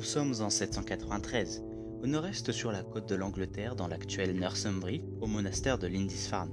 Nous 0.00 0.06
sommes 0.06 0.32
en 0.40 0.48
793, 0.48 1.62
au 2.02 2.06
nord-est 2.06 2.52
sur 2.52 2.72
la 2.72 2.82
côte 2.82 3.06
de 3.06 3.14
l'Angleterre, 3.14 3.76
dans 3.76 3.86
l'actuelle 3.86 4.34
Northumbrie, 4.34 5.04
au 5.20 5.26
monastère 5.26 5.76
de 5.76 5.86
Lindisfarne. 5.86 6.50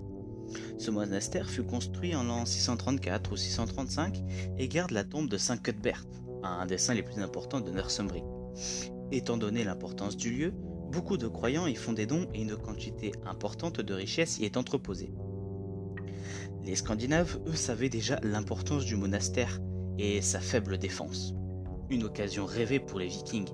Ce 0.77 0.91
monastère 0.91 1.49
fut 1.49 1.63
construit 1.63 2.13
en 2.13 2.23
l'an 2.23 2.45
634 2.45 3.31
ou 3.31 3.37
635 3.37 4.21
et 4.57 4.67
garde 4.67 4.91
la 4.91 5.05
tombe 5.05 5.29
de 5.29 5.37
Saint 5.37 5.55
Cuthbert, 5.55 6.03
un 6.43 6.65
des 6.65 6.77
saints 6.77 6.93
les 6.93 7.03
plus 7.03 7.21
importants 7.21 7.61
de 7.61 7.71
Northumbrie. 7.71 8.25
Étant 9.13 9.37
donné 9.37 9.63
l'importance 9.63 10.17
du 10.17 10.29
lieu, 10.29 10.53
beaucoup 10.91 11.15
de 11.15 11.29
croyants 11.29 11.67
y 11.67 11.75
font 11.75 11.93
des 11.93 12.05
dons 12.05 12.27
et 12.33 12.41
une 12.41 12.57
quantité 12.57 13.13
importante 13.25 13.79
de 13.79 13.93
richesses 13.93 14.39
y 14.39 14.43
est 14.43 14.57
entreposée. 14.57 15.13
Les 16.65 16.75
Scandinaves, 16.75 17.39
eux, 17.47 17.55
savaient 17.55 17.87
déjà 17.87 18.19
l'importance 18.23 18.83
du 18.83 18.97
monastère 18.97 19.61
et 19.97 20.21
sa 20.21 20.41
faible 20.41 20.77
défense. 20.77 21.33
Une 21.89 22.03
occasion 22.03 22.45
rêvée 22.45 22.79
pour 22.79 22.99
les 22.99 23.07
Vikings, 23.07 23.47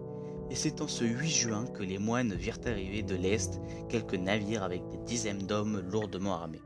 et 0.50 0.55
c'est 0.55 0.82
en 0.82 0.88
ce 0.88 1.04
8 1.04 1.30
juin 1.30 1.66
que 1.68 1.84
les 1.84 2.00
moines 2.00 2.34
virent 2.34 2.59
arriver 2.66 3.04
de 3.04 3.14
l'Est 3.16 3.62
quelques 3.90 4.16
navires 4.16 4.64
avec 4.64 4.82
des 4.90 4.98
dizaines 5.06 5.46
d'hommes 5.46 5.84
lourdement 5.92 6.34
armés. 6.34 6.62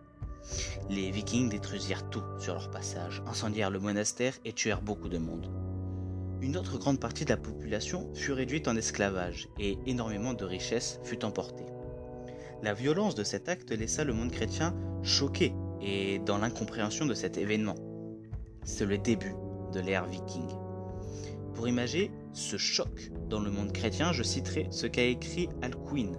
Les 0.89 1.11
Vikings 1.11 1.49
détruisirent 1.49 2.09
tout 2.09 2.23
sur 2.39 2.53
leur 2.53 2.71
passage, 2.71 3.21
incendièrent 3.27 3.69
le 3.69 3.79
monastère 3.79 4.33
et 4.45 4.53
tuèrent 4.53 4.81
beaucoup 4.81 5.09
de 5.09 5.17
monde. 5.17 5.51
Une 6.41 6.55
autre 6.55 6.77
grande 6.77 7.01
partie 7.01 7.25
de 7.25 7.31
la 7.31 7.37
population 7.37 8.13
fut 8.13 8.31
réduite 8.31 8.69
en 8.69 8.77
esclavage 8.77 9.49
et 9.59 9.77
énormément 9.87 10.33
de 10.33 10.45
richesses 10.45 11.01
fut 11.03 11.25
emportée. 11.25 11.65
La 12.63 12.73
violence 12.73 13.13
de 13.13 13.25
cet 13.25 13.49
acte 13.49 13.71
laissa 13.71 14.05
le 14.05 14.13
monde 14.13 14.31
chrétien 14.31 14.73
choqué 15.03 15.53
et 15.81 16.19
dans 16.19 16.37
l'incompréhension 16.37 17.05
de 17.05 17.13
cet 17.13 17.37
événement. 17.37 17.75
C'est 18.63 18.85
le 18.85 18.97
début 18.97 19.35
de 19.73 19.81
l'ère 19.81 20.05
viking. 20.05 20.66
Pour 21.57 21.67
imager 21.67 22.11
ce 22.33 22.55
choc 22.55 23.09
dans 23.31 23.39
le 23.39 23.49
monde 23.49 23.73
chrétien, 23.73 24.11
je 24.11 24.21
citerai 24.21 24.67
ce 24.69 24.85
qu'a 24.85 25.05
écrit 25.05 25.49
Alcuin, 25.63 26.11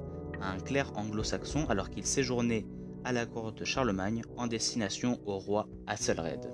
un 0.43 0.59
clerc 0.59 0.91
anglo-saxon 0.97 1.65
alors 1.69 1.91
qu'il 1.91 2.05
séjournait 2.05 2.67
à 3.05 3.13
la 3.13 3.25
cour 3.25 3.53
de 3.53 3.65
Charlemagne 3.65 4.23
en 4.37 4.49
destination 4.49 5.21
au 5.27 5.39
roi 5.39 5.69
Hasselred. 5.87 6.53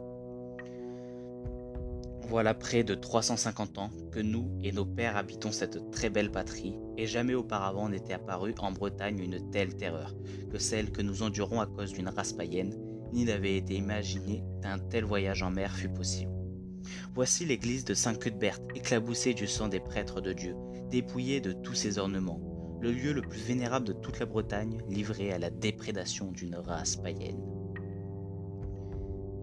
Voilà 2.29 2.53
près 2.53 2.85
de 2.85 2.95
350 2.95 3.79
ans 3.79 3.91
que 4.13 4.21
nous 4.21 4.51
et 4.63 4.71
nos 4.71 4.85
pères 4.85 5.17
habitons 5.17 5.51
cette 5.51 5.91
très 5.91 6.11
belle 6.11 6.31
patrie, 6.31 6.77
et 6.99 7.07
jamais 7.07 7.35
auparavant 7.35 7.89
n'était 7.89 8.13
apparue 8.13 8.55
en 8.59 8.73
Bretagne 8.73 9.19
une 9.19 9.51
telle 9.51 9.77
terreur 9.77 10.15
que 10.53 10.59
celle 10.59 10.93
que 10.93 11.01
nous 11.01 11.23
endurons 11.23 11.63
à 11.63 11.67
cause 11.67 11.95
d'une 11.95 12.11
race 12.11 12.35
païenne, 12.35 12.79
ni 13.15 13.25
n'avait 13.25 13.57
été 13.57 13.77
imaginé 13.77 14.45
qu'un 14.61 14.79
tel 14.79 15.05
voyage 15.05 15.43
en 15.43 15.51
mer 15.51 15.75
fût 15.75 15.89
possible. 15.89 16.44
Voici 17.15 17.45
l'église 17.45 17.85
de 17.85 17.95
Saint 17.95 18.17
Cuthbert, 18.17 18.59
éclaboussée 18.75 19.35
du 19.35 19.47
sang 19.47 19.69
des 19.69 19.79
prêtres 19.79 20.21
de 20.21 20.33
Dieu, 20.33 20.57
dépouillée 20.91 21.41
de 21.41 21.53
tous 21.53 21.75
ses 21.75 21.99
ornements, 22.01 22.41
le 22.81 22.91
lieu 22.91 23.13
le 23.13 23.23
plus 23.23 23.39
vénérable 23.39 23.87
de 23.87 23.93
toute 23.93 24.19
la 24.19 24.27
Bretagne, 24.27 24.83
livré 24.89 25.33
à 25.33 25.39
la 25.39 25.49
déprédation 25.49 26.33
d'une 26.33 26.57
race 26.57 26.97
païenne. 26.97 27.41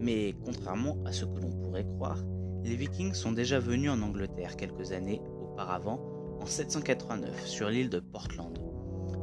Mais 0.01 0.35
contrairement 0.43 0.97
à 1.05 1.13
ce 1.13 1.23
que 1.23 1.39
l'on 1.39 1.51
pourrait 1.63 1.85
croire, 1.85 2.21
les 2.61 2.75
Vikings 2.75 3.13
sont 3.13 3.31
déjà 3.31 3.57
venus 3.59 3.89
en 3.89 4.01
Angleterre 4.01 4.57
quelques 4.57 4.91
années 4.91 5.21
auparavant, 5.41 6.01
en 6.41 6.45
789, 6.45 7.45
sur 7.47 7.69
l'île 7.69 7.89
de 7.89 8.01
Portland. 8.01 8.59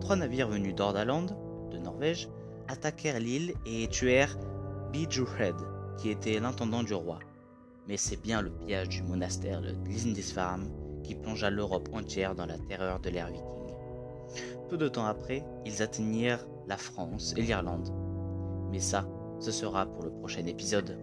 Trois 0.01 0.17
navires 0.17 0.49
venus 0.49 0.75
d'Ordaland, 0.75 1.27
de 1.71 1.77
Norvège, 1.77 2.31
attaquèrent 2.67 3.21
l'île 3.21 3.53
et 3.67 3.89
tuèrent 3.89 4.39
Bidurhead, 4.91 5.57
qui 5.99 6.09
était 6.09 6.41
l'intendant 6.41 6.83
du 6.83 6.95
roi. 6.95 7.19
Mais 7.89 7.97
c'est 7.97 8.21
bien 8.21 8.43
le 8.43 8.51
pillage 8.51 8.91
du 8.91 9.03
monastère 9.03 9.63
de 9.63 9.75
Lindisfarne 9.87 10.69
qui 11.03 11.15
plongea 11.15 11.49
l'Europe 11.49 11.89
entière 11.95 12.35
dans 12.35 12.45
la 12.45 12.59
terreur 12.59 13.01
de 13.01 13.09
l'ère 13.09 13.29
viking. 13.29 13.75
Peu 14.69 14.77
de 14.77 14.89
temps 14.89 15.07
après, 15.07 15.43
ils 15.65 15.83
atteignirent 15.83 16.47
la 16.67 16.77
France 16.77 17.33
et 17.39 17.43
l'Irlande. 17.43 17.89
Mais 18.71 18.79
ça, 18.79 19.09
ce 19.41 19.51
sera 19.51 19.87
pour 19.87 20.05
le 20.05 20.11
prochain 20.11 20.45
épisode. 20.45 20.99